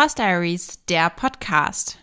[0.00, 1.98] Horse Diaries, der Podcast.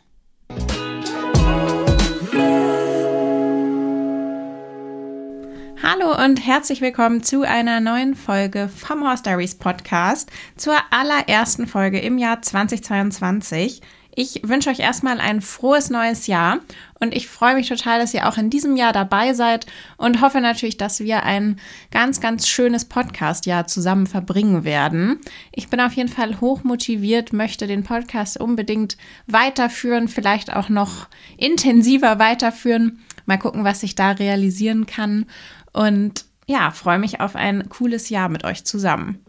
[5.81, 11.99] Hallo und herzlich willkommen zu einer neuen Folge vom Horse Diaries Podcast, zur allerersten Folge
[11.99, 13.81] im Jahr 2022.
[14.19, 16.57] Ich wünsche euch erstmal ein frohes neues Jahr
[16.99, 20.41] und ich freue mich total, dass ihr auch in diesem Jahr dabei seid und hoffe
[20.41, 21.59] natürlich, dass wir ein
[21.91, 25.19] ganz, ganz schönes Podcast-Jahr zusammen verbringen werden.
[25.51, 31.09] Ich bin auf jeden Fall hoch motiviert, möchte den Podcast unbedingt weiterführen, vielleicht auch noch
[31.37, 33.05] intensiver weiterführen.
[33.27, 35.27] Mal gucken, was ich da realisieren kann
[35.73, 39.23] und ja, freue mich auf ein cooles Jahr mit euch zusammen.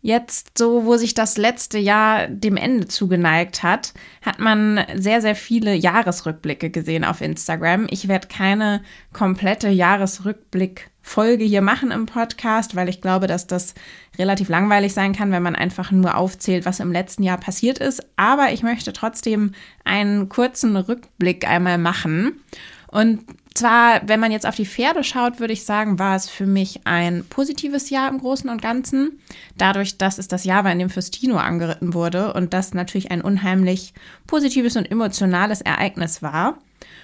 [0.00, 5.34] Jetzt, so wo sich das letzte Jahr dem Ende zugeneigt hat, hat man sehr, sehr
[5.34, 7.88] viele Jahresrückblicke gesehen auf Instagram.
[7.90, 13.74] Ich werde keine komplette Jahresrückblick-Folge hier machen im Podcast, weil ich glaube, dass das
[14.18, 18.00] relativ langweilig sein kann, wenn man einfach nur aufzählt, was im letzten Jahr passiert ist.
[18.14, 19.52] Aber ich möchte trotzdem
[19.84, 22.40] einen kurzen Rückblick einmal machen.
[22.86, 23.24] Und
[23.58, 26.80] zwar, wenn man jetzt auf die Pferde schaut, würde ich sagen, war es für mich
[26.84, 29.20] ein positives Jahr im Großen und Ganzen.
[29.56, 33.20] Dadurch, dass es das Jahr war, in dem Fürstino angeritten wurde und das natürlich ein
[33.20, 33.92] unheimlich
[34.26, 36.58] positives und emotionales Ereignis war.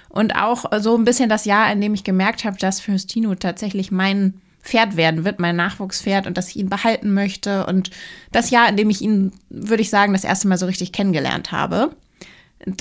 [0.09, 3.91] Und auch so ein bisschen das Jahr, in dem ich gemerkt habe, dass Fürstino tatsächlich
[3.91, 7.65] mein Pferd werden wird, mein Nachwuchspferd und dass ich ihn behalten möchte.
[7.67, 7.91] Und
[8.31, 11.51] das Jahr, in dem ich ihn, würde ich sagen, das erste Mal so richtig kennengelernt
[11.51, 11.91] habe.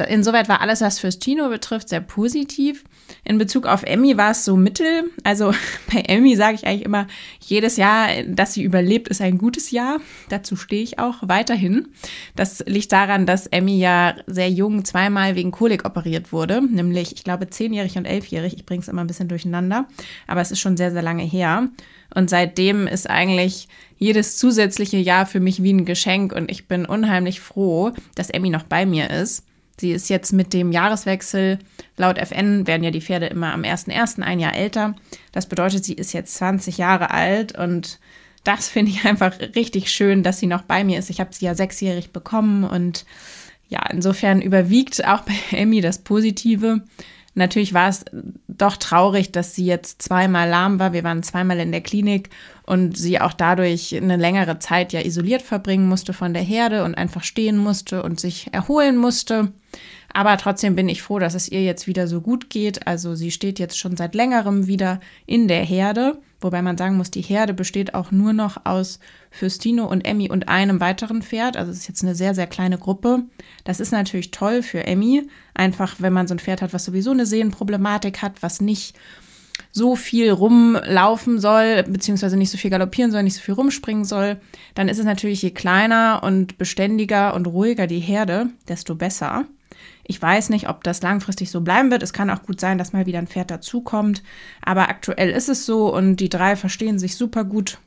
[0.09, 2.85] Insoweit war alles, was fürs Tino betrifft, sehr positiv.
[3.25, 5.11] In Bezug auf Emmy war es so mittel.
[5.25, 5.53] Also
[5.93, 7.09] bei Emmy sage ich eigentlich immer,
[7.41, 9.99] jedes Jahr, dass sie überlebt, ist ein gutes Jahr.
[10.29, 11.89] Dazu stehe ich auch weiterhin.
[12.37, 16.63] Das liegt daran, dass Emmy ja sehr jung zweimal wegen Kolik operiert wurde.
[16.63, 18.55] Nämlich, ich glaube, zehnjährig und elfjährig.
[18.55, 19.87] Ich bringe es immer ein bisschen durcheinander.
[20.29, 21.69] Aber es ist schon sehr, sehr lange her.
[22.15, 26.33] Und seitdem ist eigentlich jedes zusätzliche Jahr für mich wie ein Geschenk.
[26.33, 29.45] Und ich bin unheimlich froh, dass Emmy noch bei mir ist.
[29.77, 31.59] Sie ist jetzt mit dem Jahreswechsel,
[31.97, 34.23] laut FN werden ja die Pferde immer am 1.1.
[34.23, 34.95] ein Jahr älter.
[35.33, 37.99] Das bedeutet, sie ist jetzt 20 Jahre alt und
[38.45, 41.11] das finde ich einfach richtig schön, dass sie noch bei mir ist.
[41.11, 43.05] Ich habe sie ja sechsjährig bekommen und
[43.69, 46.83] ja, insofern überwiegt auch bei Emmy das Positive.
[47.35, 48.05] Natürlich war es
[48.47, 50.93] doch traurig, dass sie jetzt zweimal lahm war.
[50.93, 52.31] Wir waren zweimal in der Klinik
[52.65, 56.95] und sie auch dadurch eine längere Zeit ja isoliert verbringen musste von der Herde und
[56.95, 59.53] einfach stehen musste und sich erholen musste.
[60.13, 62.87] Aber trotzdem bin ich froh, dass es ihr jetzt wieder so gut geht.
[62.87, 67.11] Also sie steht jetzt schon seit längerem wieder in der Herde, wobei man sagen muss,
[67.11, 69.01] die Herde besteht auch nur noch aus
[69.31, 71.57] Fürstino und Emmy und einem weiteren Pferd.
[71.57, 73.23] Also es ist jetzt eine sehr, sehr kleine Gruppe.
[73.65, 75.27] Das ist natürlich toll für Emmy.
[75.55, 78.95] Einfach, wenn man so ein Pferd hat, was sowieso eine Sehenproblematik hat, was nicht
[79.73, 84.39] so viel rumlaufen soll, beziehungsweise nicht so viel galoppieren soll, nicht so viel rumspringen soll,
[84.75, 89.47] dann ist es natürlich, je kleiner und beständiger und ruhiger die Herde, desto besser.
[90.05, 92.03] Ich weiß nicht, ob das langfristig so bleiben wird.
[92.03, 94.23] Es kann auch gut sein, dass mal wieder ein Pferd dazukommt.
[94.63, 97.79] Aber aktuell ist es so und die drei verstehen sich super gut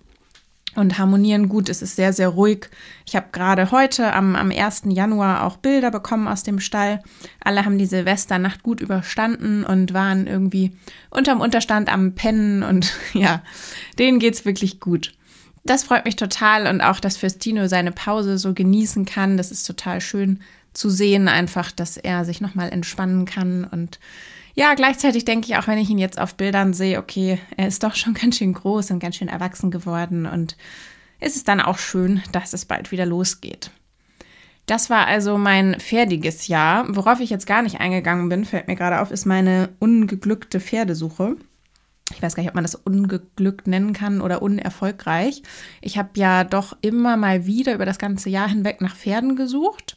[0.77, 1.69] und harmonieren gut.
[1.69, 2.69] Es ist sehr, sehr ruhig.
[3.05, 4.83] Ich habe gerade heute am, am 1.
[4.89, 7.01] Januar auch Bilder bekommen aus dem Stall.
[7.43, 10.71] Alle haben die Silvesternacht gut überstanden und waren irgendwie
[11.09, 13.41] unterm Unterstand am Pennen und ja,
[13.97, 15.13] denen geht's wirklich gut.
[15.65, 19.35] Das freut mich total und auch, dass Festino seine Pause so genießen kann.
[19.35, 20.39] Das ist total schön
[20.77, 23.63] zu sehen, einfach, dass er sich nochmal entspannen kann.
[23.65, 23.99] Und
[24.55, 27.83] ja, gleichzeitig denke ich auch, wenn ich ihn jetzt auf Bildern sehe, okay, er ist
[27.83, 30.25] doch schon ganz schön groß und ganz schön erwachsen geworden.
[30.25, 30.55] Und
[31.19, 33.71] es ist dann auch schön, dass es bald wieder losgeht.
[34.67, 36.85] Das war also mein pferdiges Jahr.
[36.89, 41.37] Worauf ich jetzt gar nicht eingegangen bin, fällt mir gerade auf, ist meine ungeglückte Pferdesuche.
[42.13, 45.41] Ich weiß gar nicht, ob man das ungeglückt nennen kann oder unerfolgreich.
[45.81, 49.96] Ich habe ja doch immer mal wieder über das ganze Jahr hinweg nach Pferden gesucht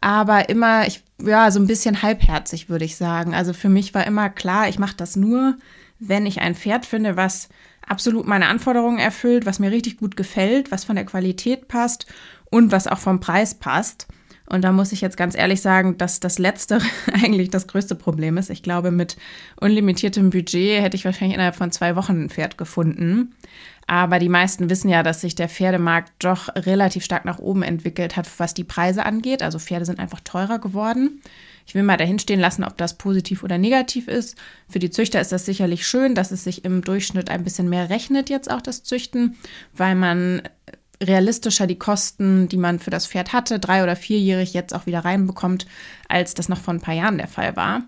[0.00, 3.34] aber immer, ich, ja, so ein bisschen halbherzig, würde ich sagen.
[3.34, 5.56] Also für mich war immer klar, ich mache das nur,
[5.98, 7.48] wenn ich ein Pferd finde, was
[7.86, 12.06] absolut meine Anforderungen erfüllt, was mir richtig gut gefällt, was von der Qualität passt
[12.50, 14.06] und was auch vom Preis passt.
[14.48, 16.78] Und da muss ich jetzt ganz ehrlich sagen, dass das letzte
[17.12, 18.50] eigentlich das größte Problem ist.
[18.50, 19.16] Ich glaube, mit
[19.60, 23.34] unlimitiertem Budget hätte ich wahrscheinlich innerhalb von zwei Wochen ein Pferd gefunden.
[23.86, 28.16] Aber die meisten wissen ja, dass sich der Pferdemarkt doch relativ stark nach oben entwickelt
[28.16, 29.42] hat, was die Preise angeht.
[29.42, 31.22] Also Pferde sind einfach teurer geworden.
[31.66, 34.36] Ich will mal dahinstehen lassen, ob das positiv oder negativ ist.
[34.68, 37.90] Für die Züchter ist das sicherlich schön, dass es sich im Durchschnitt ein bisschen mehr
[37.90, 39.36] rechnet, jetzt auch das Züchten,
[39.74, 40.42] weil man
[41.02, 45.04] realistischer die Kosten, die man für das Pferd hatte, drei- oder vierjährig jetzt auch wieder
[45.04, 45.66] reinbekommt,
[46.08, 47.82] als das noch vor ein paar Jahren der Fall war.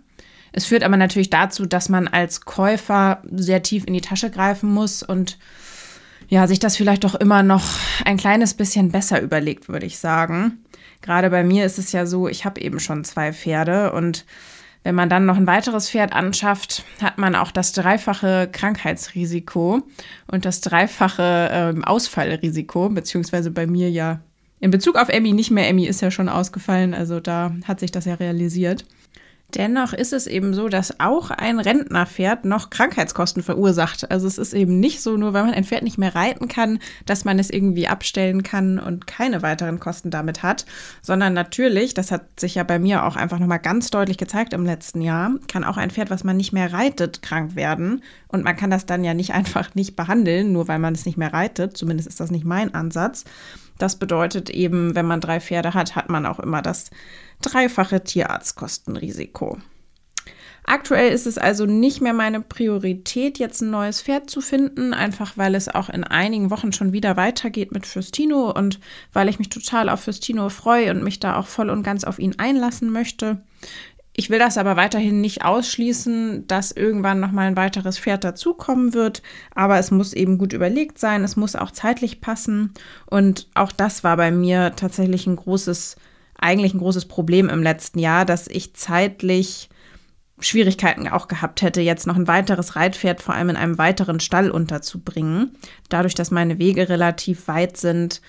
[0.53, 4.73] Es führt aber natürlich dazu, dass man als Käufer sehr tief in die Tasche greifen
[4.73, 5.39] muss und
[6.29, 7.65] ja, sich das vielleicht doch immer noch
[8.05, 10.65] ein kleines bisschen besser überlegt, würde ich sagen.
[11.03, 14.25] Gerade bei mir ist es ja so, ich habe eben schon zwei Pferde und
[14.83, 19.83] wenn man dann noch ein weiteres Pferd anschafft, hat man auch das dreifache Krankheitsrisiko
[20.27, 24.21] und das dreifache ähm, Ausfallrisiko, beziehungsweise bei mir ja
[24.59, 25.69] in Bezug auf Emmy nicht mehr.
[25.69, 28.85] Emmy ist ja schon ausgefallen, also da hat sich das ja realisiert.
[29.55, 34.11] Dennoch ist es eben so, dass auch ein Rentnerpferd noch Krankheitskosten verursacht.
[34.11, 36.79] Also es ist eben nicht so, nur weil man ein Pferd nicht mehr reiten kann,
[37.07, 40.67] dass man es irgendwie abstellen kann und keine weiteren Kosten damit hat,
[41.03, 44.65] sondern natürlich, das hat sich ja bei mir auch einfach nochmal ganz deutlich gezeigt im
[44.65, 48.03] letzten Jahr, kann auch ein Pferd, was man nicht mehr reitet, krank werden.
[48.29, 51.19] Und man kann das dann ja nicht einfach nicht behandeln, nur weil man es nicht
[51.19, 51.77] mehr reitet.
[51.77, 53.25] Zumindest ist das nicht mein Ansatz.
[53.81, 56.91] Das bedeutet eben, wenn man drei Pferde hat, hat man auch immer das
[57.41, 59.57] dreifache Tierarztkostenrisiko.
[60.65, 65.39] Aktuell ist es also nicht mehr meine Priorität, jetzt ein neues Pferd zu finden, einfach
[65.39, 68.79] weil es auch in einigen Wochen schon wieder weitergeht mit Fürstino und
[69.15, 72.19] weil ich mich total auf Fürstino freue und mich da auch voll und ganz auf
[72.19, 73.41] ihn einlassen möchte.
[74.21, 78.93] Ich will das aber weiterhin nicht ausschließen, dass irgendwann noch mal ein weiteres Pferd dazukommen
[78.93, 79.23] wird,
[79.55, 82.75] aber es muss eben gut überlegt sein, es muss auch zeitlich passen.
[83.07, 85.97] Und auch das war bei mir tatsächlich ein großes
[86.39, 89.71] eigentlich ein großes Problem im letzten Jahr, dass ich zeitlich
[90.39, 94.51] Schwierigkeiten auch gehabt hätte, jetzt noch ein weiteres Reitpferd vor allem in einem weiteren Stall
[94.51, 95.57] unterzubringen.
[95.89, 98.21] Dadurch, dass meine Wege relativ weit sind,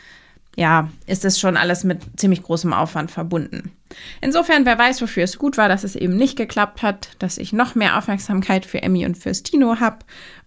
[0.57, 3.71] ja, ist es schon alles mit ziemlich großem Aufwand verbunden.
[4.19, 7.53] Insofern, wer weiß, wofür es gut war, dass es eben nicht geklappt hat, dass ich
[7.53, 9.99] noch mehr Aufmerksamkeit für Emmy und für Stino habe.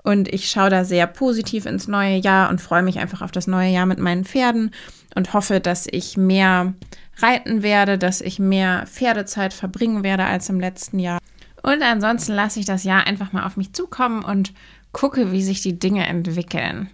[0.02, 3.46] Und ich schaue da sehr positiv ins neue Jahr und freue mich einfach auf das
[3.46, 4.70] neue Jahr mit meinen Pferden
[5.14, 6.74] und hoffe, dass ich mehr
[7.18, 11.18] reiten werde, dass ich mehr Pferdezeit verbringen werde als im letzten Jahr.
[11.62, 14.52] Und ansonsten lasse ich das Jahr einfach mal auf mich zukommen und
[14.92, 16.90] gucke, wie sich die Dinge entwickeln.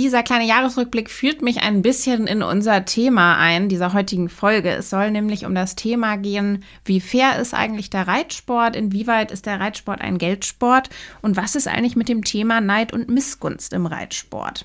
[0.00, 4.70] Dieser kleine Jahresrückblick führt mich ein bisschen in unser Thema ein, dieser heutigen Folge.
[4.70, 9.44] Es soll nämlich um das Thema gehen, wie fair ist eigentlich der Reitsport, inwieweit ist
[9.44, 10.88] der Reitsport ein Geldsport
[11.20, 14.64] und was ist eigentlich mit dem Thema Neid und Missgunst im Reitsport.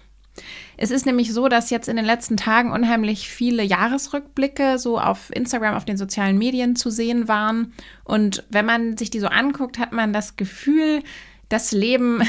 [0.78, 5.36] Es ist nämlich so, dass jetzt in den letzten Tagen unheimlich viele Jahresrückblicke so auf
[5.36, 7.74] Instagram, auf den sozialen Medien zu sehen waren.
[8.06, 11.04] Und wenn man sich die so anguckt, hat man das Gefühl,
[11.50, 12.22] das Leben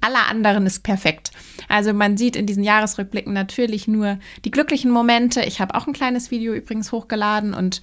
[0.00, 1.30] aller anderen ist perfekt.
[1.68, 5.42] Also man sieht in diesen Jahresrückblicken natürlich nur die glücklichen Momente.
[5.42, 7.80] Ich habe auch ein kleines Video übrigens hochgeladen und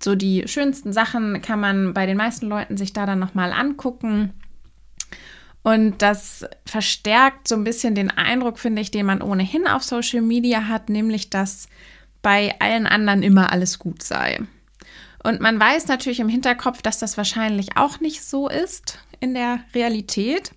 [0.00, 4.32] so die schönsten Sachen kann man bei den meisten Leuten sich da dann nochmal angucken.
[5.62, 10.22] Und das verstärkt so ein bisschen den Eindruck, finde ich, den man ohnehin auf Social
[10.22, 11.68] Media hat, nämlich dass
[12.22, 14.40] bei allen anderen immer alles gut sei.
[15.24, 19.60] Und man weiß natürlich im Hinterkopf, dass das wahrscheinlich auch nicht so ist in der
[19.74, 20.52] Realität.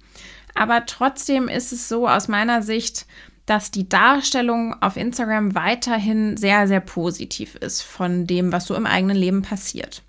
[0.56, 3.06] Aber trotzdem ist es so aus meiner Sicht,
[3.46, 8.86] dass die Darstellung auf Instagram weiterhin sehr, sehr positiv ist von dem, was so im
[8.86, 10.04] eigenen Leben passiert.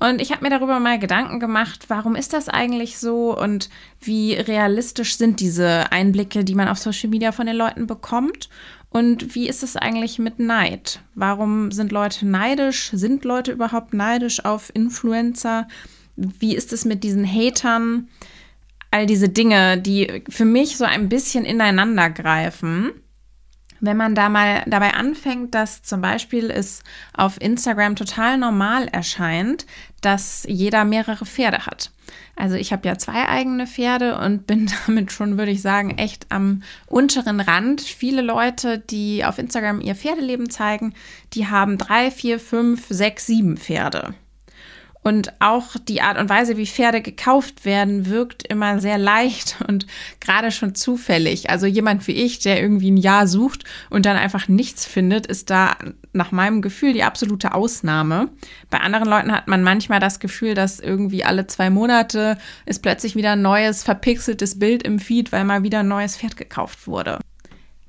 [0.00, 3.68] Und ich habe mir darüber mal Gedanken gemacht, warum ist das eigentlich so und
[4.00, 8.48] wie realistisch sind diese Einblicke, die man auf Social Media von den Leuten bekommt
[8.90, 11.00] und wie ist es eigentlich mit Neid?
[11.14, 12.90] Warum sind Leute neidisch?
[12.92, 15.68] Sind Leute überhaupt neidisch auf Influencer?
[16.18, 18.08] Wie ist es mit diesen Hatern?
[18.90, 22.90] All diese Dinge, die für mich so ein bisschen ineinander greifen.
[23.80, 26.82] Wenn man da mal dabei anfängt, dass zum Beispiel es
[27.12, 29.66] auf Instagram total normal erscheint,
[30.00, 31.92] dass jeder mehrere Pferde hat.
[32.34, 36.26] Also ich habe ja zwei eigene Pferde und bin damit schon, würde ich sagen, echt
[36.30, 37.80] am unteren Rand.
[37.80, 40.94] Viele Leute, die auf Instagram ihr Pferdeleben zeigen,
[41.34, 44.14] die haben drei, vier, fünf, sechs, sieben Pferde.
[45.08, 49.86] Und auch die Art und Weise, wie Pferde gekauft werden, wirkt immer sehr leicht und
[50.20, 51.48] gerade schon zufällig.
[51.48, 55.48] Also jemand wie ich, der irgendwie ein Jahr sucht und dann einfach nichts findet, ist
[55.48, 55.76] da
[56.12, 58.28] nach meinem Gefühl die absolute Ausnahme.
[58.68, 62.36] Bei anderen Leuten hat man manchmal das Gefühl, dass irgendwie alle zwei Monate
[62.66, 66.36] ist plötzlich wieder ein neues verpixeltes Bild im Feed, weil mal wieder ein neues Pferd
[66.36, 67.18] gekauft wurde.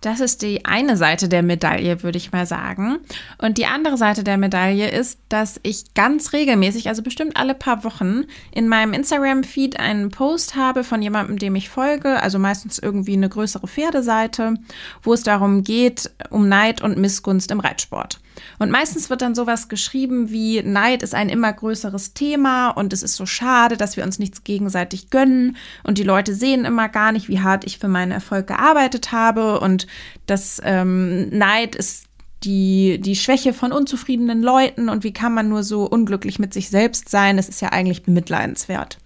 [0.01, 2.99] Das ist die eine Seite der Medaille, würde ich mal sagen.
[3.37, 7.83] Und die andere Seite der Medaille ist, dass ich ganz regelmäßig, also bestimmt alle paar
[7.83, 13.13] Wochen, in meinem Instagram-Feed einen Post habe von jemandem, dem ich folge, also meistens irgendwie
[13.13, 14.55] eine größere Pferdeseite,
[15.03, 18.19] wo es darum geht, um Neid und Missgunst im Reitsport.
[18.57, 23.03] Und meistens wird dann sowas geschrieben wie Neid ist ein immer größeres Thema und es
[23.03, 27.11] ist so schade, dass wir uns nichts gegenseitig gönnen und die Leute sehen immer gar
[27.11, 29.87] nicht, wie hart ich für meinen Erfolg gearbeitet habe und
[30.25, 32.05] das ähm, Neid ist
[32.43, 36.69] die, die Schwäche von unzufriedenen Leuten und wie kann man nur so unglücklich mit sich
[36.69, 37.37] selbst sein?
[37.37, 38.97] Es ist ja eigentlich bemitleidenswert.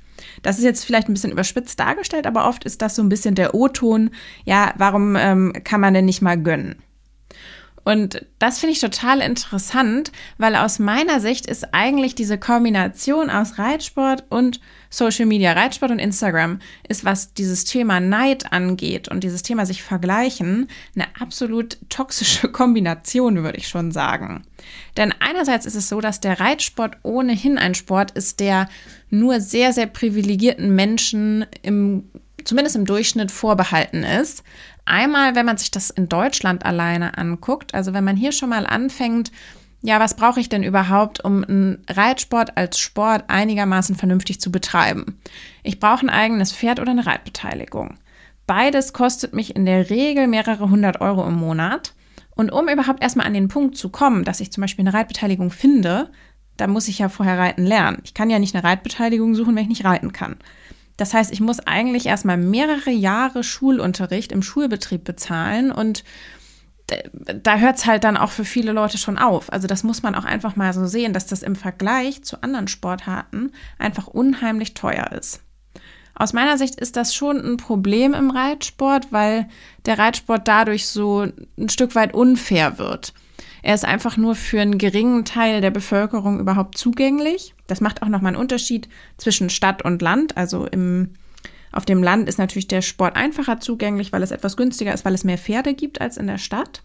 [0.42, 3.36] Das ist jetzt vielleicht ein bisschen überspitzt dargestellt, aber oft ist das so ein bisschen
[3.36, 4.12] der O-Ton.
[4.46, 6.75] Ja, warum ähm, kann man denn nicht mal gönnen?
[7.84, 13.58] Und das finde ich total interessant, weil aus meiner Sicht ist eigentlich diese Kombination aus
[13.58, 19.44] Reitsport und Social Media, Reitsport und Instagram, ist, was dieses Thema Neid angeht und dieses
[19.44, 24.44] Thema sich vergleichen, eine absolut toxische Kombination, würde ich schon sagen.
[24.96, 28.70] Denn einerseits ist es so, dass der Reitsport ohnehin ein Sport ist, der
[29.10, 32.06] nur sehr, sehr privilegierten Menschen im
[32.46, 34.44] zumindest im Durchschnitt vorbehalten ist.
[34.86, 38.66] Einmal, wenn man sich das in Deutschland alleine anguckt, also wenn man hier schon mal
[38.66, 39.32] anfängt,
[39.82, 45.20] ja, was brauche ich denn überhaupt, um einen Reitsport als Sport einigermaßen vernünftig zu betreiben?
[45.62, 47.96] Ich brauche ein eigenes Pferd oder eine Reitbeteiligung.
[48.48, 51.94] Beides kostet mich in der Regel mehrere hundert Euro im Monat.
[52.36, 55.52] Und um überhaupt erstmal an den Punkt zu kommen, dass ich zum Beispiel eine Reitbeteiligung
[55.52, 56.10] finde,
[56.58, 58.00] da muss ich ja vorher reiten lernen.
[58.04, 60.38] Ich kann ja nicht eine Reitbeteiligung suchen, wenn ich nicht reiten kann.
[60.98, 66.04] Das heißt, ich muss eigentlich erstmal mehrere Jahre Schulunterricht im Schulbetrieb bezahlen und
[67.42, 69.52] da hört es halt dann auch für viele Leute schon auf.
[69.52, 72.68] Also das muss man auch einfach mal so sehen, dass das im Vergleich zu anderen
[72.68, 75.42] Sportarten einfach unheimlich teuer ist.
[76.16, 79.48] Aus meiner Sicht ist das schon ein Problem im Reitsport, weil
[79.86, 83.14] der Reitsport dadurch so ein Stück weit unfair wird.
[83.63, 87.55] Er ist einfach nur für einen geringen Teil der Bevölkerung überhaupt zugänglich.
[87.65, 90.36] Das macht auch nochmal einen Unterschied zwischen Stadt und Land.
[90.36, 91.12] Also im,
[91.72, 95.13] auf dem Land ist natürlich der Sport einfacher zugänglich, weil es etwas günstiger ist, weil
[95.13, 96.84] es mehr Pferde gibt als in der Stadt.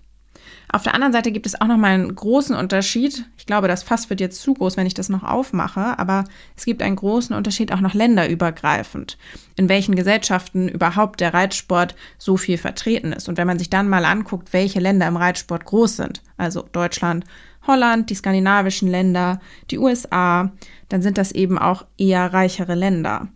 [0.71, 3.25] Auf der anderen Seite gibt es auch noch mal einen großen Unterschied.
[3.39, 6.25] Ich glaube, das Fass wird jetzt zu groß, wenn ich das noch aufmache, aber
[6.57, 9.17] es gibt einen großen Unterschied auch noch länderübergreifend,
[9.57, 13.31] in welchen Gesellschaften überhaupt der Reitsport so viel vertreten ist.
[13.31, 17.25] Und wenn man sich dann mal anguckt, welche Länder im Reitsport groß sind, also Deutschland,
[17.67, 20.53] Holland, die skandinavischen Länder, die USA,
[20.91, 23.29] dann sind das eben auch eher reichere Länder.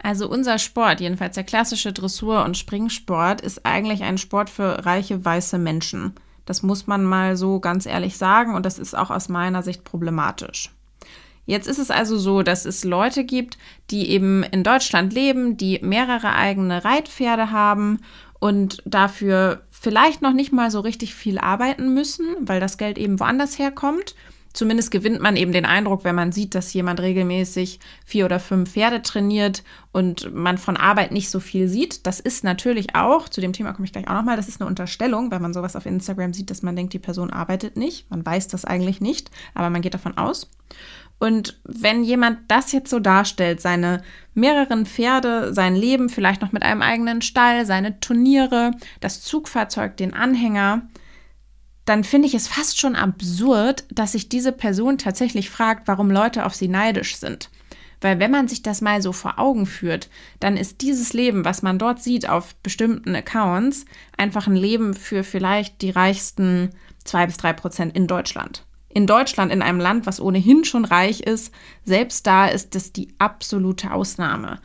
[0.00, 5.24] Also unser Sport, jedenfalls der klassische Dressur- und Springsport, ist eigentlich ein Sport für reiche
[5.24, 6.14] weiße Menschen.
[6.46, 9.84] Das muss man mal so ganz ehrlich sagen und das ist auch aus meiner Sicht
[9.84, 10.72] problematisch.
[11.44, 13.56] Jetzt ist es also so, dass es Leute gibt,
[13.90, 18.00] die eben in Deutschland leben, die mehrere eigene Reitpferde haben
[18.40, 23.20] und dafür vielleicht noch nicht mal so richtig viel arbeiten müssen, weil das Geld eben
[23.20, 24.14] woanders herkommt
[24.56, 28.72] Zumindest gewinnt man eben den Eindruck, wenn man sieht, dass jemand regelmäßig vier oder fünf
[28.72, 32.06] Pferde trainiert und man von Arbeit nicht so viel sieht.
[32.06, 34.68] Das ist natürlich auch, zu dem Thema komme ich gleich auch nochmal, das ist eine
[34.68, 38.10] Unterstellung, wenn man sowas auf Instagram sieht, dass man denkt, die Person arbeitet nicht.
[38.10, 40.48] Man weiß das eigentlich nicht, aber man geht davon aus.
[41.18, 46.62] Und wenn jemand das jetzt so darstellt, seine mehreren Pferde, sein Leben vielleicht noch mit
[46.62, 48.70] einem eigenen Stall, seine Turniere,
[49.00, 50.88] das Zugfahrzeug, den Anhänger,
[51.86, 56.44] dann finde ich es fast schon absurd, dass sich diese Person tatsächlich fragt, warum Leute
[56.44, 57.48] auf sie neidisch sind.
[58.00, 61.62] Weil wenn man sich das mal so vor Augen führt, dann ist dieses Leben, was
[61.62, 63.86] man dort sieht auf bestimmten Accounts,
[64.18, 66.70] einfach ein Leben für vielleicht die reichsten
[67.04, 68.66] zwei bis drei Prozent in Deutschland.
[68.88, 73.14] In Deutschland, in einem Land, was ohnehin schon reich ist, selbst da ist es die
[73.18, 74.58] absolute Ausnahme.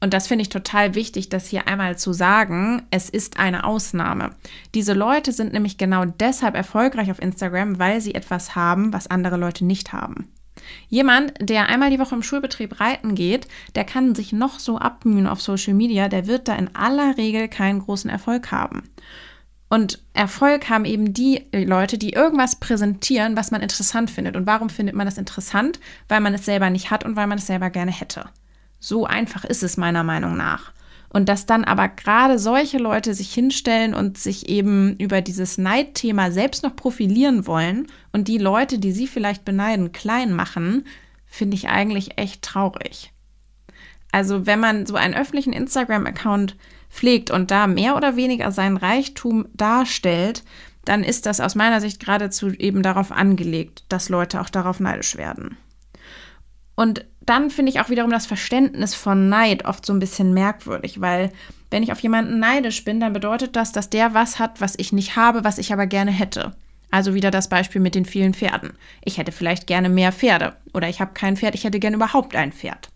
[0.00, 2.82] Und das finde ich total wichtig, das hier einmal zu sagen.
[2.90, 4.30] Es ist eine Ausnahme.
[4.74, 9.36] Diese Leute sind nämlich genau deshalb erfolgreich auf Instagram, weil sie etwas haben, was andere
[9.36, 10.30] Leute nicht haben.
[10.88, 15.26] Jemand, der einmal die Woche im Schulbetrieb reiten geht, der kann sich noch so abmühen
[15.26, 18.84] auf Social Media, der wird da in aller Regel keinen großen Erfolg haben.
[19.68, 24.36] Und Erfolg haben eben die Leute, die irgendwas präsentieren, was man interessant findet.
[24.36, 25.80] Und warum findet man das interessant?
[26.08, 28.26] Weil man es selber nicht hat und weil man es selber gerne hätte.
[28.78, 30.72] So einfach ist es meiner Meinung nach.
[31.08, 36.30] Und dass dann aber gerade solche Leute sich hinstellen und sich eben über dieses Neidthema
[36.30, 40.84] selbst noch profilieren wollen und die Leute, die sie vielleicht beneiden, klein machen,
[41.26, 43.12] finde ich eigentlich echt traurig.
[44.12, 46.56] Also wenn man so einen öffentlichen Instagram-Account
[46.90, 50.44] pflegt und da mehr oder weniger seinen Reichtum darstellt,
[50.84, 55.16] dann ist das aus meiner Sicht geradezu eben darauf angelegt, dass Leute auch darauf neidisch
[55.16, 55.56] werden.
[56.76, 61.00] Und dann finde ich auch wiederum das Verständnis von Neid oft so ein bisschen merkwürdig,
[61.00, 61.32] weil
[61.70, 64.92] wenn ich auf jemanden neidisch bin, dann bedeutet das, dass der was hat, was ich
[64.92, 66.54] nicht habe, was ich aber gerne hätte.
[66.90, 68.72] Also wieder das Beispiel mit den vielen Pferden.
[69.04, 72.36] Ich hätte vielleicht gerne mehr Pferde oder ich habe kein Pferd, ich hätte gerne überhaupt
[72.36, 72.90] ein Pferd.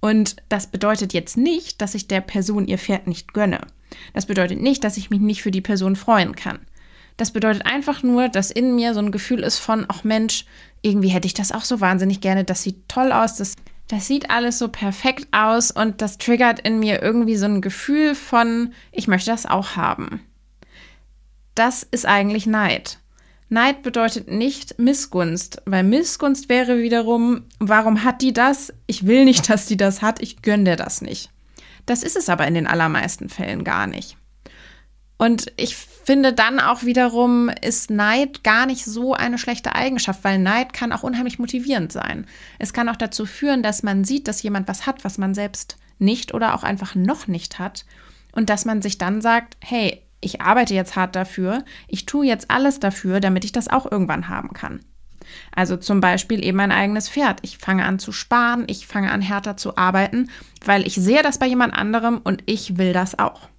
[0.00, 3.60] Und das bedeutet jetzt nicht, dass ich der Person ihr Pferd nicht gönne.
[4.14, 6.60] Das bedeutet nicht, dass ich mich nicht für die Person freuen kann.
[7.20, 10.46] Das bedeutet einfach nur, dass in mir so ein Gefühl ist von, ach Mensch,
[10.80, 12.44] irgendwie hätte ich das auch so wahnsinnig gerne.
[12.44, 13.56] Das sieht toll aus, das,
[13.88, 18.14] das sieht alles so perfekt aus und das triggert in mir irgendwie so ein Gefühl
[18.14, 20.22] von, ich möchte das auch haben.
[21.54, 23.00] Das ist eigentlich Neid.
[23.50, 28.72] Neid bedeutet nicht Missgunst, weil Missgunst wäre wiederum, warum hat die das?
[28.86, 31.28] Ich will nicht, dass die das hat, ich gönne dir das nicht.
[31.84, 34.16] Das ist es aber in den allermeisten Fällen gar nicht.
[35.20, 40.38] Und ich finde dann auch wiederum ist Neid gar nicht so eine schlechte Eigenschaft, weil
[40.38, 42.26] Neid kann auch unheimlich motivierend sein.
[42.58, 45.76] Es kann auch dazu führen, dass man sieht, dass jemand was hat, was man selbst
[45.98, 47.84] nicht oder auch einfach noch nicht hat.
[48.32, 52.50] Und dass man sich dann sagt, hey, ich arbeite jetzt hart dafür, ich tue jetzt
[52.50, 54.80] alles dafür, damit ich das auch irgendwann haben kann.
[55.54, 57.40] Also zum Beispiel eben mein eigenes Pferd.
[57.42, 60.30] Ich fange an zu sparen, ich fange an härter zu arbeiten,
[60.64, 63.49] weil ich sehe das bei jemand anderem und ich will das auch.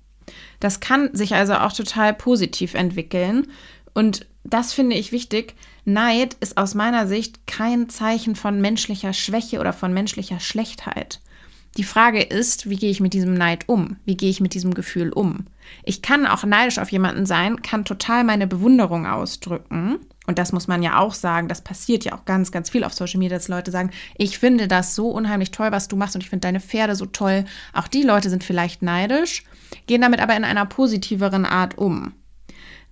[0.60, 3.48] Das kann sich also auch total positiv entwickeln
[3.94, 5.56] und das finde ich wichtig.
[5.86, 11.20] Neid ist aus meiner Sicht kein Zeichen von menschlicher Schwäche oder von menschlicher Schlechtheit.
[11.78, 13.96] Die Frage ist, wie gehe ich mit diesem Neid um?
[14.04, 15.46] Wie gehe ich mit diesem Gefühl um?
[15.84, 20.00] Ich kann auch neidisch auf jemanden sein, kann total meine Bewunderung ausdrücken.
[20.28, 22.94] Und das muss man ja auch sagen, das passiert ja auch ganz, ganz viel auf
[22.94, 26.22] Social Media, dass Leute sagen, ich finde das so unheimlich toll, was du machst und
[26.22, 27.46] ich finde deine Pferde so toll.
[27.74, 29.44] Auch die Leute sind vielleicht neidisch,
[29.88, 32.14] gehen damit aber in einer positiveren Art um.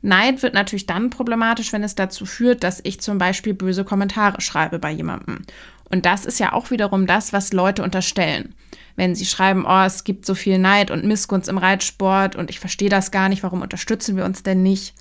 [0.02, 4.42] Neid wird natürlich dann problematisch, wenn es dazu führt, dass ich zum Beispiel böse Kommentare
[4.42, 5.42] schreibe bei jemandem.
[5.90, 8.56] Und das ist ja auch wiederum das, was Leute unterstellen.
[8.96, 12.60] Wenn sie schreiben, oh, es gibt so viel Neid und Missgunst im Reitsport und ich
[12.60, 14.94] verstehe das gar nicht, warum unterstützen wir uns denn nicht?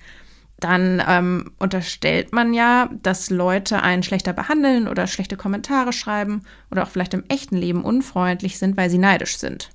[0.61, 6.83] Dann ähm, unterstellt man ja, dass Leute einen schlechter behandeln oder schlechte Kommentare schreiben oder
[6.83, 9.71] auch vielleicht im echten Leben unfreundlich sind, weil sie neidisch sind.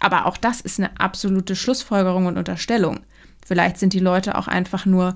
[0.00, 3.00] Aber auch das ist eine absolute Schlussfolgerung und Unterstellung.
[3.44, 5.12] Vielleicht sind die Leute auch einfach nur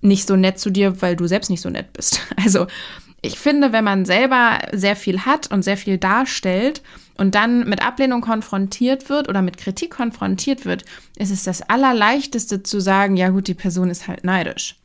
[0.00, 2.20] nicht so nett zu dir, weil du selbst nicht so nett bist.
[2.44, 2.66] Also
[3.22, 6.82] ich finde, wenn man selber sehr viel hat und sehr viel darstellt
[7.16, 10.84] und dann mit Ablehnung konfrontiert wird oder mit Kritik konfrontiert wird,
[11.16, 14.76] ist es das Allerleichteste zu sagen, ja gut, die Person ist halt neidisch.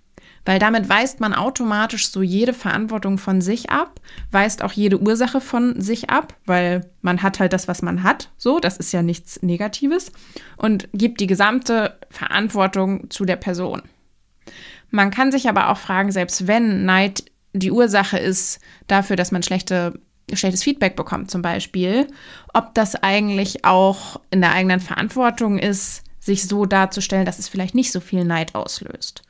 [0.43, 3.99] Weil damit weist man automatisch so jede Verantwortung von sich ab,
[4.31, 8.31] weist auch jede Ursache von sich ab, weil man hat halt das, was man hat,
[8.37, 10.11] so, das ist ja nichts Negatives,
[10.57, 13.83] und gibt die gesamte Verantwortung zu der Person.
[14.89, 19.43] Man kann sich aber auch fragen, selbst wenn Neid die Ursache ist dafür, dass man
[19.43, 19.99] schlechte,
[20.33, 22.07] schlechtes Feedback bekommt, zum Beispiel,
[22.53, 27.75] ob das eigentlich auch in der eigenen Verantwortung ist, sich so darzustellen, dass es vielleicht
[27.75, 29.23] nicht so viel Neid auslöst.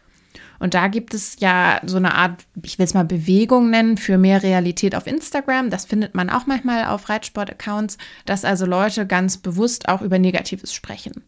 [0.59, 4.19] Und da gibt es ja so eine Art, ich will es mal Bewegung nennen, für
[4.19, 5.71] mehr Realität auf Instagram.
[5.71, 10.71] Das findet man auch manchmal auf Reitsport-Accounts, dass also Leute ganz bewusst auch über Negatives
[10.71, 11.23] sprechen.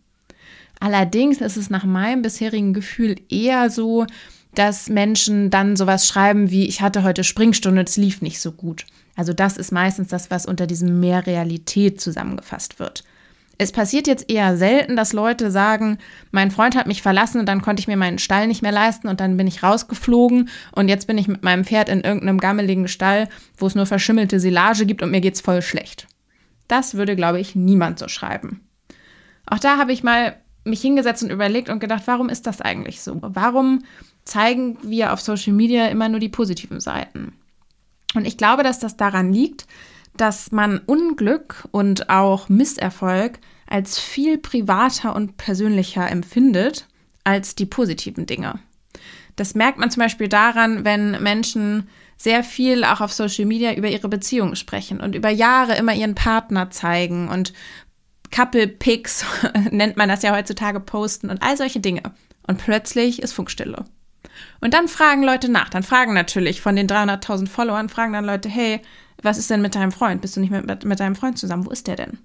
[0.80, 4.06] Allerdings ist es nach meinem bisherigen Gefühl eher so,
[4.56, 8.86] dass Menschen dann sowas schreiben wie, ich hatte heute Springstunde, es lief nicht so gut.
[9.16, 13.04] Also das ist meistens das, was unter diesem Mehr Realität zusammengefasst wird.
[13.60, 16.00] Es passiert jetzt eher selten, dass Leute sagen,
[16.32, 19.08] mein Freund hat mich verlassen und dann konnte ich mir meinen Stall nicht mehr leisten
[19.08, 22.88] und dann bin ich rausgeflogen und jetzt bin ich mit meinem Pferd in irgendeinem gammeligen
[22.88, 26.08] Stall, wo es nur verschimmelte Silage gibt und mir geht's voll schlecht.
[26.68, 28.62] Das würde, glaube ich, niemand so schreiben.
[29.46, 30.36] Auch da habe ich mal
[30.66, 33.20] mich hingesetzt und überlegt und gedacht, warum ist das eigentlich so?
[33.22, 33.84] Warum
[34.26, 37.34] zeigen wir auf Social Media immer nur die positiven Seiten.
[38.16, 39.66] Und ich glaube, dass das daran liegt,
[40.16, 46.88] dass man Unglück und auch Misserfolg als viel privater und persönlicher empfindet
[47.24, 48.60] als die positiven Dinge.
[49.36, 53.90] Das merkt man zum Beispiel daran, wenn Menschen sehr viel auch auf Social Media über
[53.90, 57.54] ihre Beziehungen sprechen und über Jahre immer ihren Partner zeigen und
[58.32, 59.26] Couple Pics
[59.72, 62.04] nennt man das ja heutzutage posten und all solche Dinge.
[62.46, 63.86] Und plötzlich ist Funkstille.
[64.62, 65.70] Und dann fragen Leute nach.
[65.70, 68.82] Dann fragen natürlich von den 300.000 Followern, fragen dann Leute, hey,
[69.22, 70.22] was ist denn mit deinem Freund?
[70.22, 71.66] Bist du nicht mit, mit deinem Freund zusammen?
[71.66, 72.20] Wo ist der denn?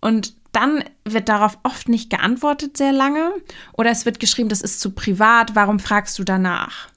[0.00, 3.32] Und dann wird darauf oft nicht geantwortet sehr lange
[3.72, 6.88] oder es wird geschrieben, das ist zu privat, warum fragst du danach?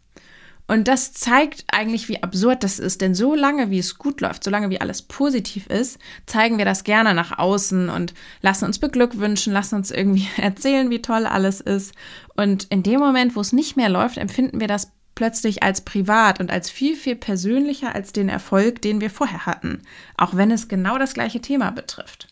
[0.68, 4.44] Und das zeigt eigentlich, wie absurd das ist, denn so lange, wie es gut läuft,
[4.44, 8.78] so lange, wie alles positiv ist, zeigen wir das gerne nach außen und lassen uns
[8.78, 11.94] beglückwünschen, lassen uns irgendwie erzählen, wie toll alles ist.
[12.36, 16.40] Und in dem Moment, wo es nicht mehr läuft, empfinden wir das plötzlich als privat
[16.40, 19.82] und als viel, viel persönlicher als den Erfolg, den wir vorher hatten,
[20.16, 22.28] auch wenn es genau das gleiche Thema betrifft.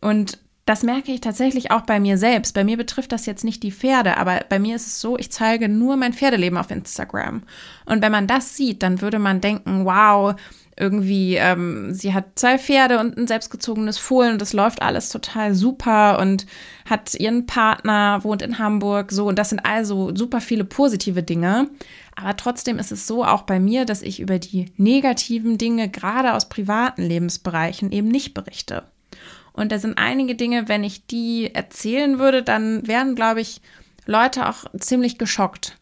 [0.00, 2.54] Und das merke ich tatsächlich auch bei mir selbst.
[2.54, 5.30] Bei mir betrifft das jetzt nicht die Pferde, aber bei mir ist es so, ich
[5.30, 7.42] zeige nur mein Pferdeleben auf Instagram.
[7.84, 10.34] Und wenn man das sieht, dann würde man denken, wow,
[10.76, 15.54] irgendwie, ähm, sie hat zwei Pferde und ein selbstgezogenes Fohlen und das läuft alles total
[15.54, 16.46] super und
[16.84, 19.26] hat ihren Partner, wohnt in Hamburg, so.
[19.28, 21.68] Und das sind also super viele positive Dinge.
[22.16, 26.34] Aber trotzdem ist es so auch bei mir, dass ich über die negativen Dinge, gerade
[26.34, 28.84] aus privaten Lebensbereichen, eben nicht berichte.
[29.54, 33.62] Und da sind einige Dinge, wenn ich die erzählen würde, dann wären, glaube ich,
[34.04, 35.78] Leute auch ziemlich geschockt.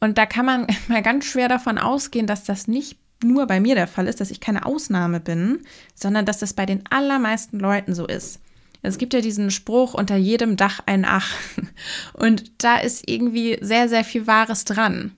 [0.00, 3.74] Und da kann man mal ganz schwer davon ausgehen, dass das nicht nur bei mir
[3.74, 5.62] der Fall ist, dass ich keine Ausnahme bin,
[5.94, 8.40] sondern dass das bei den allermeisten Leuten so ist.
[8.82, 11.34] Es gibt ja diesen Spruch, unter jedem Dach ein Ach.
[12.12, 15.12] Und da ist irgendwie sehr, sehr viel Wahres dran.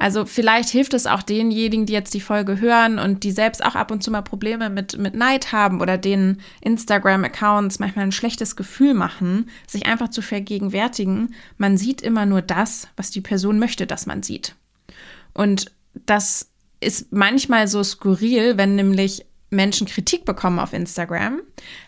[0.00, 3.74] Also vielleicht hilft es auch denjenigen, die jetzt die Folge hören und die selbst auch
[3.74, 8.56] ab und zu mal Probleme mit, mit Neid haben oder denen Instagram-Accounts manchmal ein schlechtes
[8.56, 13.86] Gefühl machen, sich einfach zu vergegenwärtigen, man sieht immer nur das, was die Person möchte,
[13.86, 14.54] dass man sieht.
[15.34, 15.70] Und
[16.06, 16.48] das
[16.80, 21.42] ist manchmal so skurril, wenn nämlich Menschen Kritik bekommen auf Instagram,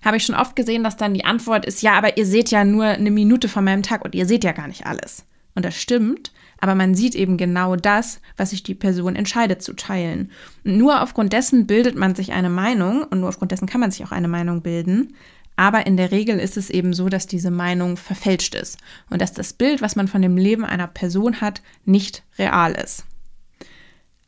[0.04, 2.62] habe ich schon oft gesehen, dass dann die Antwort ist, ja, aber ihr seht ja
[2.62, 5.24] nur eine Minute von meinem Tag und ihr seht ja gar nicht alles.
[5.54, 6.30] Und das stimmt,
[6.62, 10.30] aber man sieht eben genau das, was sich die Person entscheidet zu teilen.
[10.62, 14.04] Nur aufgrund dessen bildet man sich eine Meinung und nur aufgrund dessen kann man sich
[14.04, 15.16] auch eine Meinung bilden.
[15.56, 18.78] Aber in der Regel ist es eben so, dass diese Meinung verfälscht ist
[19.10, 23.06] und dass das Bild, was man von dem Leben einer Person hat, nicht real ist.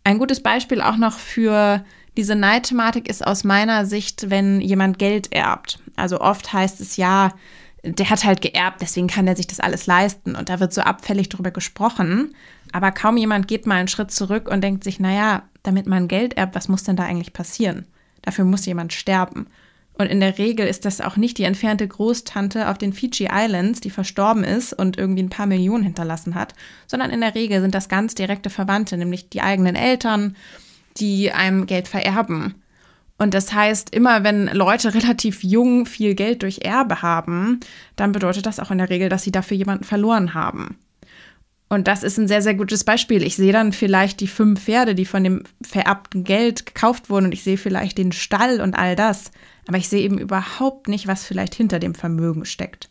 [0.03, 1.85] Ein gutes Beispiel auch noch für
[2.17, 5.79] diese Neidthematik ist aus meiner Sicht, wenn jemand Geld erbt.
[5.95, 7.31] Also oft heißt es ja,
[7.85, 10.35] der hat halt geerbt, deswegen kann er sich das alles leisten.
[10.35, 12.35] Und da wird so abfällig drüber gesprochen.
[12.73, 16.37] Aber kaum jemand geht mal einen Schritt zurück und denkt sich, naja, damit man Geld
[16.37, 17.87] erbt, was muss denn da eigentlich passieren?
[18.23, 19.47] Dafür muss jemand sterben.
[19.97, 23.81] Und in der Regel ist das auch nicht die entfernte Großtante auf den Fiji Islands,
[23.81, 26.55] die verstorben ist und irgendwie ein paar Millionen hinterlassen hat,
[26.87, 30.37] sondern in der Regel sind das ganz direkte Verwandte, nämlich die eigenen Eltern,
[30.97, 32.57] die einem Geld vererben.
[33.17, 37.61] Und das heißt, immer wenn Leute relativ jung viel Geld durch Erbe haben,
[37.97, 40.79] dann bedeutet das auch in der Regel, dass sie dafür jemanden verloren haben.
[41.69, 43.23] Und das ist ein sehr, sehr gutes Beispiel.
[43.23, 47.33] Ich sehe dann vielleicht die fünf Pferde, die von dem vererbten Geld gekauft wurden, und
[47.33, 49.31] ich sehe vielleicht den Stall und all das.
[49.67, 52.91] Aber ich sehe eben überhaupt nicht, was vielleicht hinter dem Vermögen steckt.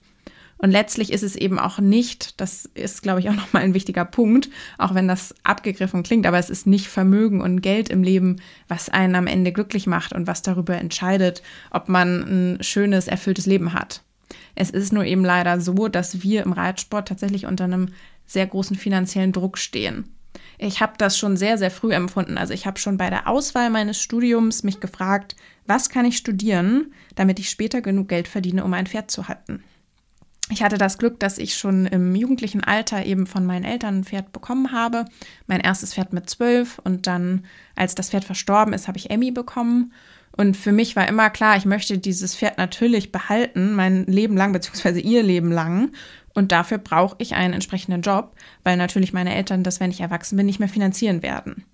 [0.64, 4.06] Und letztlich ist es eben auch nicht, das ist, glaube ich, auch nochmal ein wichtiger
[4.06, 8.38] Punkt, auch wenn das abgegriffen klingt, aber es ist nicht Vermögen und Geld im Leben,
[8.70, 13.46] was einen am Ende glücklich macht und was darüber entscheidet, ob man ein schönes, erfülltes
[13.46, 14.04] Leben hat.
[14.56, 17.90] Es ist nur eben leider so, dass wir im Reitsport tatsächlich unter einem
[18.26, 20.16] sehr großen finanziellen Druck stehen.
[20.60, 22.38] Ich habe das schon sehr, sehr früh empfunden.
[22.38, 25.36] Also ich habe schon bei der Auswahl meines Studiums mich gefragt,
[25.68, 29.62] was kann ich studieren, damit ich später genug Geld verdiene, um ein Pferd zu halten.
[30.54, 34.04] Ich hatte das Glück, dass ich schon im jugendlichen Alter eben von meinen Eltern ein
[34.04, 35.06] Pferd bekommen habe.
[35.48, 39.32] Mein erstes Pferd mit zwölf und dann, als das Pferd verstorben ist, habe ich Emmy
[39.32, 39.94] bekommen.
[40.38, 44.54] Und für mich war immer klar, ich möchte dieses Pferd natürlich behalten, mein Leben lang,
[44.54, 45.92] beziehungsweise ihr Leben lang.
[46.36, 50.38] Und dafür brauche ich einen entsprechenden Job, weil natürlich meine Eltern das, wenn ich erwachsen
[50.38, 51.66] bin, nicht mehr finanzieren werden.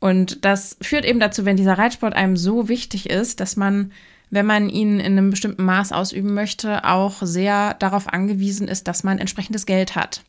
[0.00, 3.92] Und das führt eben dazu, wenn dieser Reitsport einem so wichtig ist, dass man
[4.32, 9.04] wenn man ihn in einem bestimmten Maß ausüben möchte, auch sehr darauf angewiesen ist, dass
[9.04, 10.22] man entsprechendes Geld hat.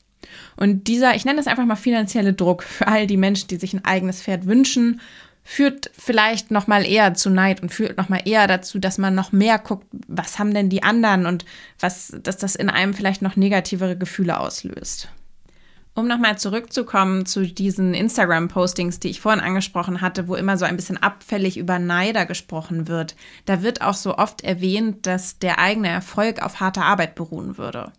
[0.58, 3.74] Und dieser, ich nenne das einfach mal finanzielle Druck für all die Menschen, die sich
[3.74, 5.00] ein eigenes Pferd wünschen,
[5.46, 9.16] führt vielleicht noch mal eher zu Neid und führt noch mal eher dazu, dass man
[9.16, 11.46] noch mehr guckt, was haben denn die anderen und
[11.80, 15.08] was, dass das in einem vielleicht noch negativere Gefühle auslöst.
[15.96, 20.76] Um nochmal zurückzukommen zu diesen Instagram-Postings, die ich vorhin angesprochen hatte, wo immer so ein
[20.76, 25.90] bisschen abfällig über Neider gesprochen wird, da wird auch so oft erwähnt, dass der eigene
[25.90, 27.92] Erfolg auf harter Arbeit beruhen würde.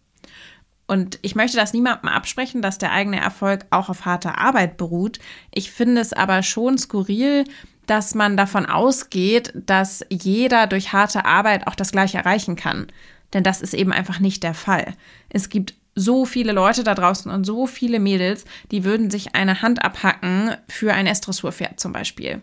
[0.87, 5.19] Und ich möchte das niemandem absprechen, dass der eigene Erfolg auch auf harter Arbeit beruht.
[5.53, 7.45] Ich finde es aber schon skurril,
[7.87, 12.89] dass man davon ausgeht, dass jeder durch harte Arbeit auch das Gleiche erreichen kann.
[13.33, 14.95] Denn das ist eben einfach nicht der Fall.
[15.29, 19.63] Es gibt so viele Leute da draußen und so viele Mädels, die würden sich eine
[19.63, 22.43] Hand abhacken für ein S-Dressurpferd zum Beispiel.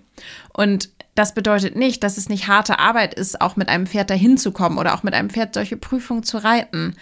[0.53, 4.37] Und das bedeutet nicht, dass es nicht harte Arbeit ist, auch mit einem Pferd dahin
[4.37, 6.95] zu kommen oder auch mit einem Pferd solche Prüfungen zu reiten.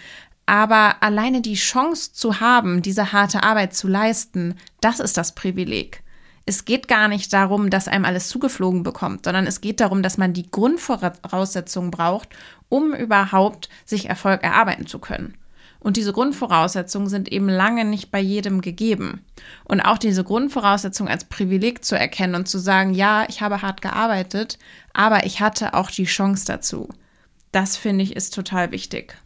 [0.46, 6.02] Aber alleine die Chance zu haben, diese harte Arbeit zu leisten, das ist das Privileg.
[6.44, 10.18] Es geht gar nicht darum, dass einem alles zugeflogen bekommt, sondern es geht darum, dass
[10.18, 12.30] man die Grundvoraussetzungen braucht,
[12.68, 15.34] um überhaupt sich Erfolg erarbeiten zu können.
[15.80, 19.24] Und diese Grundvoraussetzungen sind eben lange nicht bei jedem gegeben.
[19.64, 23.80] Und auch diese Grundvoraussetzung als Privileg zu erkennen und zu sagen, ja, ich habe hart
[23.80, 24.58] gearbeitet,
[24.92, 26.88] aber ich hatte auch die Chance dazu.
[27.50, 29.16] Das finde ich ist total wichtig.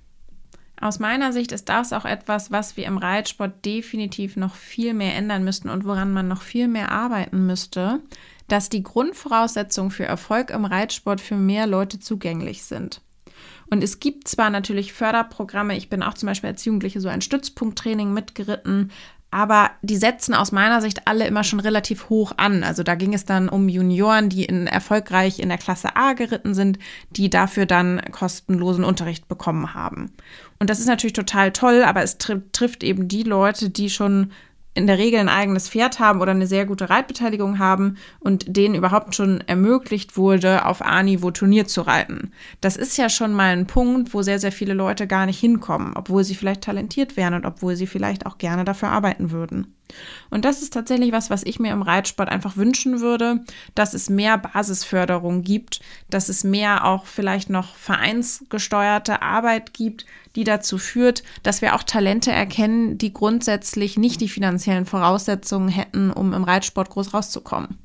[0.80, 5.14] Aus meiner Sicht ist das auch etwas, was wir im Reitsport definitiv noch viel mehr
[5.14, 8.00] ändern müssten und woran man noch viel mehr arbeiten müsste,
[8.48, 13.00] dass die Grundvoraussetzungen für Erfolg im Reitsport für mehr Leute zugänglich sind.
[13.70, 17.20] Und es gibt zwar natürlich Förderprogramme, ich bin auch zum Beispiel als Jugendliche so ein
[17.20, 18.90] Stützpunkttraining mitgeritten,
[19.34, 22.62] aber die setzen aus meiner Sicht alle immer schon relativ hoch an.
[22.62, 26.54] Also da ging es dann um Junioren, die in, erfolgreich in der Klasse A geritten
[26.54, 26.78] sind,
[27.10, 30.12] die dafür dann kostenlosen Unterricht bekommen haben.
[30.60, 34.30] Und das ist natürlich total toll, aber es tri trifft eben die Leute, die schon
[34.74, 38.74] in der Regel ein eigenes Pferd haben oder eine sehr gute Reitbeteiligung haben und denen
[38.74, 42.32] überhaupt schon ermöglicht wurde, auf A-Niveau Turnier zu reiten.
[42.60, 45.92] Das ist ja schon mal ein Punkt, wo sehr, sehr viele Leute gar nicht hinkommen,
[45.94, 49.74] obwohl sie vielleicht talentiert wären und obwohl sie vielleicht auch gerne dafür arbeiten würden.
[50.30, 54.10] Und das ist tatsächlich was, was ich mir im Reitsport einfach wünschen würde, dass es
[54.10, 61.22] mehr Basisförderung gibt, dass es mehr auch vielleicht noch vereinsgesteuerte Arbeit gibt, die dazu führt,
[61.42, 66.90] dass wir auch Talente erkennen, die grundsätzlich nicht die finanziellen Voraussetzungen hätten, um im Reitsport
[66.90, 67.78] groß rauszukommen.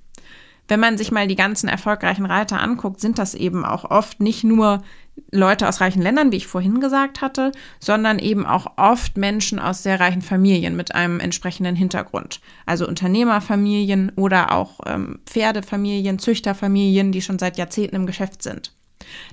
[0.69, 4.43] Wenn man sich mal die ganzen erfolgreichen Reiter anguckt, sind das eben auch oft nicht
[4.43, 4.83] nur
[5.31, 9.83] Leute aus reichen Ländern, wie ich vorhin gesagt hatte, sondern eben auch oft Menschen aus
[9.83, 12.39] sehr reichen Familien mit einem entsprechenden Hintergrund.
[12.67, 18.71] Also Unternehmerfamilien oder auch ähm, Pferdefamilien, Züchterfamilien, die schon seit Jahrzehnten im Geschäft sind.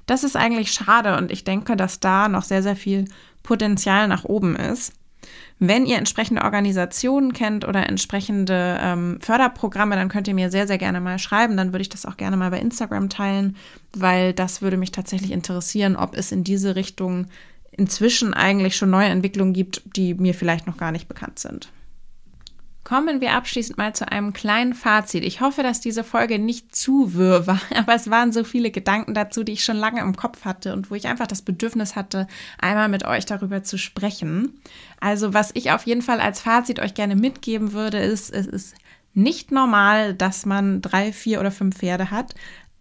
[0.06, 3.06] Das ist eigentlich schade und ich denke, dass da noch sehr, sehr viel
[3.42, 4.92] Potenzial nach oben ist.
[5.58, 10.76] Wenn ihr entsprechende Organisationen kennt oder entsprechende ähm, Förderprogramme, dann könnt ihr mir sehr, sehr
[10.76, 11.56] gerne mal schreiben.
[11.56, 13.56] Dann würde ich das auch gerne mal bei Instagram teilen,
[13.94, 17.26] weil das würde mich tatsächlich interessieren, ob es in diese Richtung
[17.72, 21.70] inzwischen eigentlich schon neue Entwicklungen gibt, die mir vielleicht noch gar nicht bekannt sind.
[22.87, 25.25] Kommen wir abschließend mal zu einem kleinen Fazit.
[25.25, 29.12] Ich hoffe, dass diese Folge nicht zu wirr war, aber es waren so viele Gedanken
[29.12, 32.29] dazu, die ich schon lange im Kopf hatte und wo ich einfach das Bedürfnis hatte,
[32.61, 34.61] einmal mit euch darüber zu sprechen.
[35.01, 38.77] Also, was ich auf jeden Fall als Fazit euch gerne mitgeben würde, ist, es ist
[39.14, 42.37] nicht normal, dass man drei, vier oder fünf Pferde hat.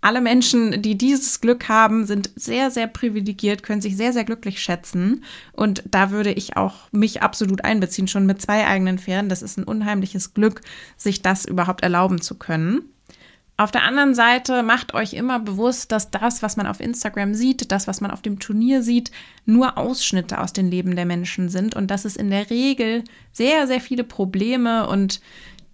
[0.05, 4.61] Alle Menschen, die dieses Glück haben, sind sehr, sehr privilegiert, können sich sehr, sehr glücklich
[4.61, 5.23] schätzen.
[5.51, 9.29] Und da würde ich auch mich absolut einbeziehen, schon mit zwei eigenen Pferden.
[9.29, 10.61] Das ist ein unheimliches Glück,
[10.95, 12.83] sich das überhaupt erlauben zu können.
[13.57, 17.71] Auf der anderen Seite macht euch immer bewusst, dass das, was man auf Instagram sieht,
[17.71, 19.09] das, was man auf dem Turnier sieht,
[19.47, 23.65] nur Ausschnitte aus dem Leben der Menschen sind und dass es in der Regel sehr,
[23.65, 25.19] sehr viele Probleme und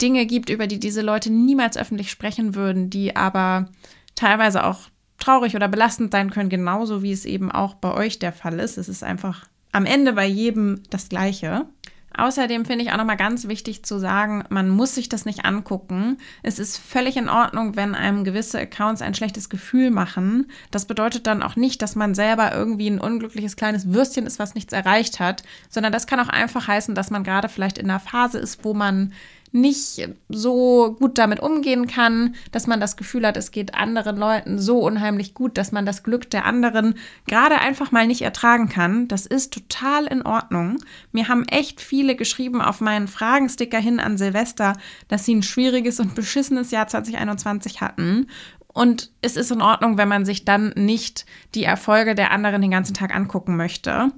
[0.02, 3.67] Dinge gibt, über die diese Leute niemals öffentlich sprechen würden, die aber
[4.15, 8.34] teilweise auch traurig oder belastend sein können, genauso wie es eben auch bei euch der
[8.34, 8.78] Fall ist.
[8.78, 11.67] Es ist einfach am Ende bei jedem das Gleiche.
[12.13, 16.17] Außerdem finde ich auch nochmal ganz wichtig zu sagen, man muss sich das nicht angucken.
[16.43, 20.52] Es ist völlig in Ordnung, wenn einem gewisse Accounts ein schlechtes Gefühl machen.
[20.71, 24.56] Das bedeutet dann auch nicht, dass man selber irgendwie ein unglückliches kleines Würstchen ist, was
[24.56, 28.02] nichts erreicht hat, sondern das kann auch einfach heißen, dass man gerade vielleicht in einer
[28.02, 29.13] Phase ist, wo man
[29.52, 34.60] nicht so gut damit umgehen kann, dass man das Gefühl hat, es geht anderen Leuten
[34.60, 36.96] so unheimlich gut, dass man das Glück der anderen
[37.28, 39.08] gerade einfach mal nicht ertragen kann.
[39.08, 40.78] Das ist total in Ordnung.
[41.12, 44.74] Mir haben echt viele geschrieben auf meinen Fragensticker hin an Silvester,
[45.08, 48.28] dass sie ein schwieriges und beschissenes Jahr 2021 hatten
[48.74, 52.72] und es ist in Ordnung, wenn man sich dann nicht die Erfolge der anderen den
[52.72, 54.12] ganzen Tag angucken möchte.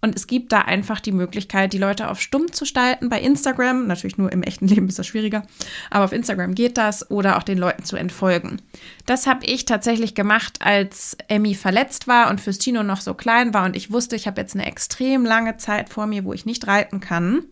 [0.00, 3.86] Und es gibt da einfach die Möglichkeit, die Leute auf stumm zu stalten bei Instagram.
[3.86, 5.42] Natürlich nur im echten Leben ist das schwieriger,
[5.90, 8.60] aber auf Instagram geht das oder auch den Leuten zu entfolgen.
[9.06, 13.64] Das habe ich tatsächlich gemacht, als Emmy verletzt war und Fürstino noch so klein war
[13.64, 16.66] und ich wusste, ich habe jetzt eine extrem lange Zeit vor mir, wo ich nicht
[16.66, 17.44] reiten kann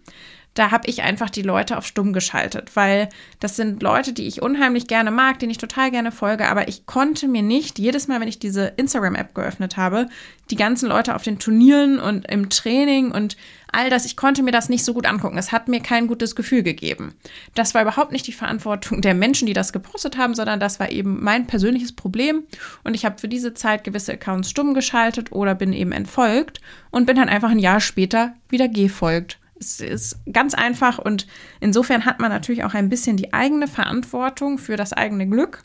[0.54, 3.08] da habe ich einfach die Leute auf stumm geschaltet, weil
[3.38, 6.84] das sind Leute, die ich unheimlich gerne mag, denen ich total gerne folge, aber ich
[6.87, 10.08] konnte mir nicht jedes Mal, wenn ich diese Instagram-App geöffnet habe,
[10.50, 13.37] die ganzen Leute auf den Turnieren und im Training und
[13.70, 15.38] all das, ich konnte mir das nicht so gut angucken.
[15.38, 17.14] Es hat mir kein gutes Gefühl gegeben.
[17.54, 20.90] Das war überhaupt nicht die Verantwortung der Menschen, die das gepostet haben, sondern das war
[20.90, 22.44] eben mein persönliches Problem.
[22.82, 27.06] Und ich habe für diese Zeit gewisse Accounts stumm geschaltet oder bin eben entfolgt und
[27.06, 29.38] bin dann einfach ein Jahr später wieder gefolgt.
[29.60, 31.26] Es ist ganz einfach und
[31.60, 35.64] insofern hat man natürlich auch ein bisschen die eigene Verantwortung für das eigene Glück,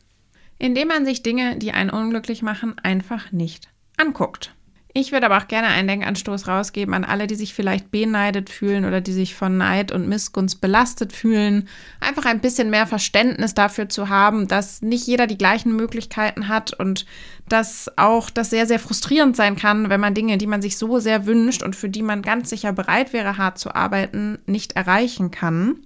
[0.57, 4.55] indem man sich Dinge, die einen unglücklich machen, einfach nicht anguckt.
[4.95, 8.85] Ich würde aber auch gerne einen Denkanstoß rausgeben an alle, die sich vielleicht beneidet fühlen
[8.85, 11.67] oder die sich von Neid und Missgunst belastet fühlen.
[11.99, 16.73] Einfach ein bisschen mehr Verständnis dafür zu haben, dass nicht jeder die gleichen Möglichkeiten hat
[16.73, 17.07] und
[17.49, 20.99] dass auch das sehr, sehr frustrierend sein kann, wenn man Dinge, die man sich so
[20.99, 25.31] sehr wünscht und für die man ganz sicher bereit wäre, hart zu arbeiten, nicht erreichen
[25.31, 25.79] kann.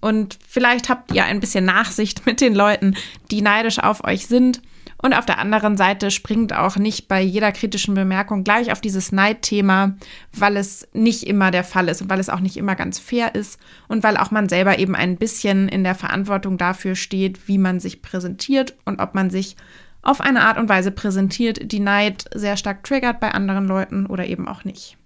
[0.00, 2.96] Und vielleicht habt ihr ein bisschen Nachsicht mit den Leuten,
[3.30, 4.62] die neidisch auf euch sind
[5.00, 9.12] und auf der anderen Seite springt auch nicht bei jeder kritischen Bemerkung gleich auf dieses
[9.12, 9.96] Neidthema,
[10.32, 13.34] weil es nicht immer der Fall ist und weil es auch nicht immer ganz fair
[13.34, 17.58] ist und weil auch man selber eben ein bisschen in der Verantwortung dafür steht, wie
[17.58, 19.56] man sich präsentiert und ob man sich
[20.02, 24.26] auf eine Art und Weise präsentiert, die Neid sehr stark triggert bei anderen Leuten oder
[24.26, 24.97] eben auch nicht.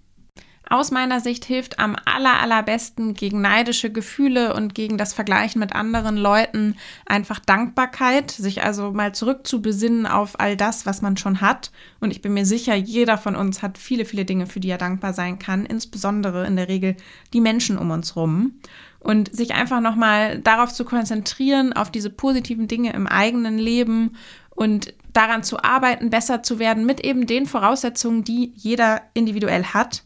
[0.69, 5.75] Aus meiner Sicht hilft am aller, allerbesten gegen neidische Gefühle und gegen das Vergleichen mit
[5.75, 11.71] anderen Leuten einfach Dankbarkeit, sich also mal zurückzubesinnen auf all das, was man schon hat.
[11.99, 14.77] Und ich bin mir sicher, jeder von uns hat viele, viele Dinge, für die er
[14.77, 16.95] dankbar sein kann, insbesondere in der Regel
[17.33, 18.53] die Menschen um uns rum.
[18.99, 24.15] Und sich einfach nochmal darauf zu konzentrieren, auf diese positiven Dinge im eigenen Leben
[24.49, 30.03] und daran zu arbeiten, besser zu werden mit eben den Voraussetzungen, die jeder individuell hat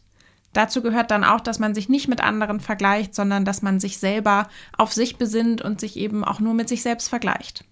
[0.52, 3.98] Dazu gehört dann auch, dass man sich nicht mit anderen vergleicht, sondern dass man sich
[3.98, 7.64] selber auf sich besinnt und sich eben auch nur mit sich selbst vergleicht.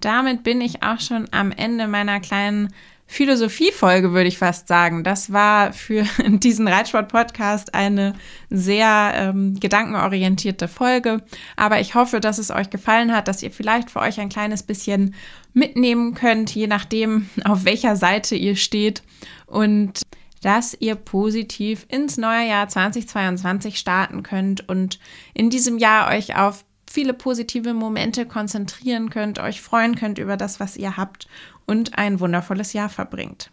[0.00, 2.72] Damit bin ich auch schon am Ende meiner kleinen
[3.08, 5.04] Philosophiefolge, würde ich fast sagen.
[5.04, 8.14] Das war für diesen Reitsport-Podcast eine
[8.50, 11.22] sehr ähm, gedankenorientierte Folge.
[11.56, 14.64] Aber ich hoffe, dass es euch gefallen hat, dass ihr vielleicht für euch ein kleines
[14.64, 15.14] bisschen
[15.54, 19.02] mitnehmen könnt, je nachdem, auf welcher Seite ihr steht.
[19.46, 20.02] Und
[20.46, 25.00] dass ihr positiv ins neue Jahr 2022 starten könnt und
[25.34, 30.60] in diesem Jahr euch auf viele positive Momente konzentrieren könnt, euch freuen könnt über das,
[30.60, 31.26] was ihr habt
[31.66, 33.50] und ein wundervolles Jahr verbringt.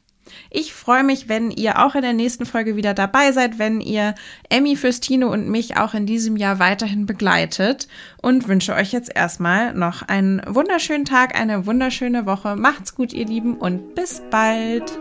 [0.51, 4.13] Ich freue mich, wenn ihr auch in der nächsten Folge wieder dabei seid, wenn ihr
[4.49, 7.87] Emmy, Fürstino und mich auch in diesem Jahr weiterhin begleitet
[8.21, 12.55] und wünsche euch jetzt erstmal noch einen wunderschönen Tag, eine wunderschöne Woche.
[12.55, 14.91] Macht's gut, ihr Lieben, und bis bald.